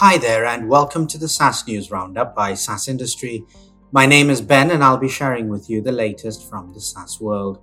Hi 0.00 0.16
there, 0.16 0.46
and 0.46 0.68
welcome 0.68 1.08
to 1.08 1.18
the 1.18 1.26
SaaS 1.26 1.66
News 1.66 1.90
Roundup 1.90 2.32
by 2.32 2.54
SaaS 2.54 2.86
Industry. 2.86 3.44
My 3.90 4.06
name 4.06 4.30
is 4.30 4.40
Ben, 4.40 4.70
and 4.70 4.84
I'll 4.84 4.96
be 4.96 5.08
sharing 5.08 5.48
with 5.48 5.68
you 5.68 5.80
the 5.80 5.90
latest 5.90 6.48
from 6.48 6.72
the 6.72 6.80
SaaS 6.80 7.20
world. 7.20 7.58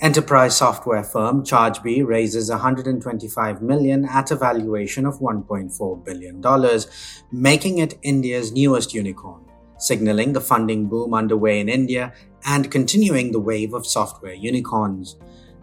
Enterprise 0.00 0.56
software 0.56 1.04
firm 1.04 1.44
Chargebee 1.44 2.04
raises 2.04 2.50
125 2.50 3.62
million 3.62 4.04
at 4.06 4.32
a 4.32 4.34
valuation 4.34 5.06
of 5.06 5.20
1.4 5.20 6.04
billion 6.04 6.40
dollars, 6.40 6.88
making 7.30 7.78
it 7.78 7.96
India's 8.02 8.50
newest 8.50 8.92
unicorn, 8.92 9.44
signaling 9.78 10.32
the 10.32 10.40
funding 10.40 10.88
boom 10.88 11.14
underway 11.14 11.60
in 11.60 11.68
India 11.68 12.12
and 12.44 12.72
continuing 12.72 13.30
the 13.30 13.38
wave 13.38 13.72
of 13.72 13.86
software 13.86 14.34
unicorns. 14.34 15.14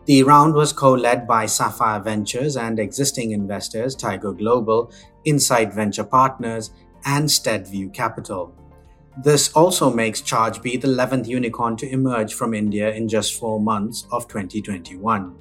The 0.05 0.23
round 0.23 0.53
was 0.53 0.73
co 0.73 0.93
led 0.93 1.27
by 1.27 1.45
Sapphire 1.45 2.01
Ventures 2.01 2.57
and 2.57 2.77
existing 2.77 3.31
investors 3.31 3.95
Tiger 3.95 4.33
Global, 4.33 4.91
Insight 5.25 5.73
Venture 5.73 6.03
Partners, 6.03 6.71
and 7.05 7.27
SteadView 7.27 7.93
Capital. 7.93 8.55
This 9.23 9.51
also 9.53 9.93
makes 9.93 10.21
Chargebee 10.21 10.81
the 10.81 10.87
11th 10.87 11.27
unicorn 11.27 11.77
to 11.77 11.89
emerge 11.89 12.33
from 12.33 12.53
India 12.53 12.91
in 12.91 13.07
just 13.07 13.39
four 13.39 13.59
months 13.59 14.07
of 14.11 14.27
2021. 14.27 15.35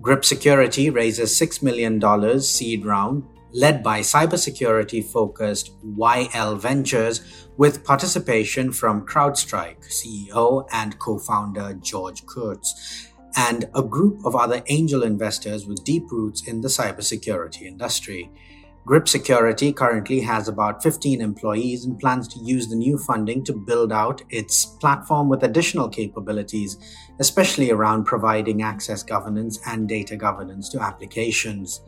Grip 0.00 0.24
Security 0.24 0.90
raises 0.90 1.38
$6 1.40 1.62
million 1.62 2.40
seed 2.40 2.86
round 2.86 3.24
led 3.52 3.82
by 3.82 4.00
cybersecurity 4.00 5.02
focused 5.02 5.72
YL 5.96 6.58
Ventures 6.60 7.46
with 7.56 7.84
participation 7.84 8.70
from 8.70 9.06
CrowdStrike 9.06 9.82
CEO 9.88 10.66
and 10.72 10.98
co 10.98 11.18
founder 11.18 11.74
George 11.74 12.26
Kurtz 12.26 13.08
and 13.36 13.68
a 13.74 13.82
group 13.82 14.24
of 14.24 14.34
other 14.34 14.62
angel 14.68 15.02
investors 15.02 15.66
with 15.66 15.84
deep 15.84 16.10
roots 16.10 16.46
in 16.48 16.62
the 16.62 16.68
cybersecurity 16.68 17.62
industry. 17.62 18.30
Grip 18.86 19.08
Security 19.08 19.72
currently 19.72 20.20
has 20.20 20.46
about 20.46 20.80
15 20.80 21.20
employees 21.20 21.84
and 21.84 21.98
plans 21.98 22.28
to 22.28 22.38
use 22.38 22.68
the 22.68 22.76
new 22.76 22.96
funding 22.96 23.42
to 23.42 23.52
build 23.52 23.92
out 23.92 24.22
its 24.30 24.64
platform 24.64 25.28
with 25.28 25.42
additional 25.42 25.88
capabilities, 25.88 26.78
especially 27.18 27.72
around 27.72 28.04
providing 28.04 28.62
access 28.62 29.02
governance 29.02 29.58
and 29.66 29.88
data 29.88 30.14
governance 30.14 30.68
to 30.68 30.80
applications. 30.80 31.80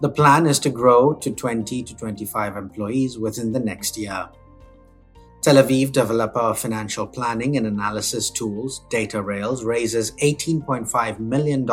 The 0.00 0.08
plan 0.08 0.46
is 0.46 0.58
to 0.60 0.70
grow 0.70 1.12
to 1.12 1.30
20 1.30 1.82
to 1.82 1.94
25 1.94 2.56
employees 2.56 3.18
within 3.18 3.52
the 3.52 3.60
next 3.60 3.98
year. 3.98 4.26
Tel 5.46 5.62
Aviv 5.62 5.92
developer 5.92 6.40
of 6.40 6.58
financial 6.58 7.06
planning 7.06 7.56
and 7.56 7.68
analysis 7.68 8.30
tools, 8.30 8.84
DataRails, 8.90 9.64
raises 9.64 10.10
$18.5 10.16 11.20
million 11.20 11.64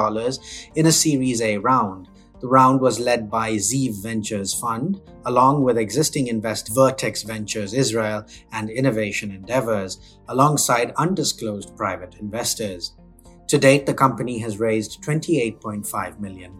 in 0.75 0.85
a 0.85 0.91
Series 0.91 1.41
A 1.41 1.57
round. 1.57 2.07
The 2.39 2.47
round 2.47 2.81
was 2.81 2.99
led 2.99 3.31
by 3.31 3.53
Zeev 3.53 4.03
Ventures 4.03 4.53
Fund, 4.53 5.01
along 5.25 5.63
with 5.63 5.79
existing 5.79 6.27
invest 6.27 6.69
Vertex 6.75 7.23
Ventures 7.23 7.73
Israel 7.73 8.23
and 8.51 8.69
Innovation 8.69 9.31
Endeavors, 9.31 10.19
alongside 10.27 10.93
undisclosed 10.97 11.75
private 11.75 12.17
investors. 12.21 12.93
To 13.47 13.57
date, 13.57 13.87
the 13.87 13.95
company 13.95 14.37
has 14.37 14.59
raised 14.59 15.01
$28.5 15.01 16.19
million. 16.19 16.59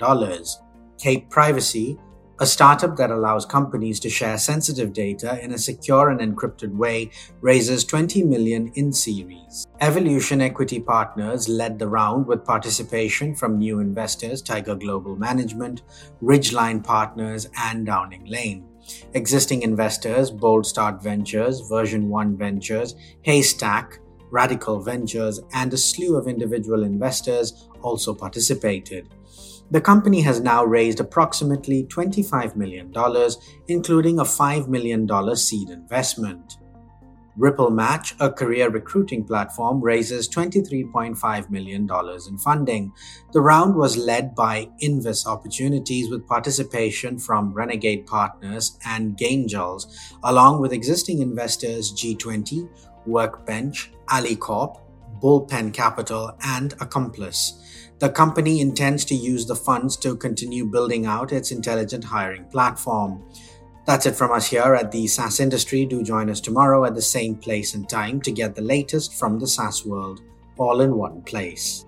Cape 0.98 1.30
Privacy, 1.30 2.00
a 2.40 2.46
startup 2.46 2.96
that 2.98 3.12
allows 3.12 3.46
companies 3.46 4.00
to 4.00 4.10
share 4.10 4.38
sensitive 4.38 4.92
data 4.92 5.40
in 5.44 5.52
a 5.52 5.58
secure 5.58 6.10
and 6.10 6.20
encrypted 6.20 6.76
way 6.76 7.12
raises 7.42 7.86
20 7.86 8.24
million 8.24 8.72
in 8.76 8.92
series. 8.92 9.68
Evolution 9.82 10.42
Equity 10.42 10.80
Partners 10.80 11.48
led 11.48 11.78
the 11.78 11.88
round 11.88 12.26
with 12.26 12.44
participation 12.44 13.36
from 13.36 13.60
new 13.60 13.80
investors 13.80 14.42
Tiger 14.42 14.76
Global 14.76 15.16
Management, 15.16 15.84
Ridgeline 16.24 16.84
Partners, 16.84 17.48
and 17.58 17.86
Downing 17.86 18.26
Lane. 18.26 18.68
Existing 19.14 19.62
investors 19.62 20.32
Boldstart 20.32 21.02
Ventures, 21.02 21.62
Version 21.70 22.10
1 22.10 22.36
Ventures, 22.36 22.96
Haystack, 23.22 24.00
Radical 24.32 24.82
Ventures, 24.82 25.40
and 25.54 25.72
a 25.72 25.78
slew 25.78 26.18
of 26.18 26.28
individual 26.28 26.84
investors 26.84 27.70
also 27.84 28.14
participated. 28.16 29.14
The 29.72 29.82
company 29.82 30.22
has 30.22 30.40
now 30.40 30.64
raised 30.64 31.00
approximately 31.00 31.86
$25 31.86 32.56
million, 32.56 32.94
including 33.68 34.20
a 34.20 34.24
$5 34.24 34.68
million 34.68 35.36
seed 35.36 35.70
investment. 35.70 36.58
RippleMatch, 37.38 38.14
a 38.20 38.32
career 38.32 38.70
recruiting 38.70 39.24
platform, 39.24 39.82
raises 39.82 40.30
$23.5 40.30 41.50
million 41.50 41.90
in 42.28 42.38
funding. 42.38 42.92
The 43.32 43.42
round 43.42 43.76
was 43.76 43.98
led 43.98 44.36
by 44.36 44.70
Invus 44.82 45.26
Opportunities 45.26 46.12
with 46.12 46.28
participation 46.28 47.18
from 47.18 47.54
Renegade 47.54 48.06
Partners 48.06 48.78
and 48.86 49.18
Gaingels, 49.18 49.88
along 50.24 50.62
with 50.62 50.74
existing 50.74 51.22
investors 51.22 51.92
G20, 51.94 52.70
Workbench, 53.08 53.92
AlleyCorp, 54.10 54.80
Bullpen 55.24 55.74
Capital, 55.74 56.38
and 56.44 56.74
Accomplice. 56.82 57.54
The 58.00 58.10
company 58.10 58.60
intends 58.60 59.06
to 59.06 59.16
use 59.16 59.46
the 59.46 59.56
funds 59.56 59.96
to 59.98 60.18
continue 60.18 60.66
building 60.66 61.06
out 61.06 61.32
its 61.32 61.52
intelligent 61.52 62.04
hiring 62.04 62.44
platform. 62.46 63.24
That's 63.86 64.06
it 64.06 64.16
from 64.16 64.32
us 64.34 64.48
here 64.48 64.76
at 64.76 64.92
the 64.92 65.08
SaaS 65.08 65.40
industry. 65.40 65.86
Do 65.86 66.04
join 66.04 66.30
us 66.30 66.42
tomorrow 66.42 66.84
at 66.84 66.96
the 66.96 67.02
same 67.02 67.36
place 67.36 67.74
and 67.74 67.88
time 67.88 68.22
to 68.22 68.32
get 68.32 68.56
the 68.56 68.62
latest 68.62 69.14
from 69.14 69.40
the 69.40 69.48
SaaS 69.48 69.86
world 69.86 70.22
all 70.58 70.82
in 70.82 70.96
one 70.96 71.22
place. 71.22 71.86